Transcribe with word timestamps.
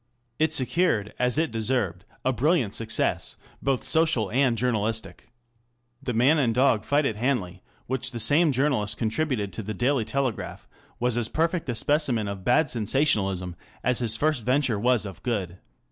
It 0.39 0.51
secured, 0.51 1.13
as 1.19 1.37
it 1.37 1.51
deserved, 1.51 2.05
a 2.25 2.33
brilliant 2.33 2.73
success, 2.73 3.37
both 3.61 3.83
social 3.83 4.31
and 4.31 4.57
journalistic. 4.57 5.29
The 6.01 6.11
man 6.13 6.39
and 6.39 6.55
dog 6.55 6.85
fight 6.85 7.05
at 7.05 7.17
Hanley, 7.17 7.61
which 7.85 8.09
the 8.09 8.19
same 8.19 8.51
journalist 8.51 8.97
con 8.97 9.11
tributed 9.11 9.51
to 9.51 9.61
the 9.61 9.75
Daily 9.75 10.03
^Telegraph, 10.03 10.61
was 10.99 11.17
as 11.19 11.27
perfect 11.29 11.69
a 11.69 11.75
specimen 11.75 12.27
of 12.27 12.43
bad 12.43 12.71
sensationalism 12.71 13.55
as 13.83 13.99
his 13.99 14.17
first 14.17 14.41
venture 14.41 14.79
was 14.79 15.05
of 15.05 15.21
good. 15.21 15.59